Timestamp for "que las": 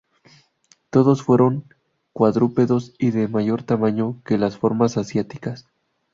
4.25-4.57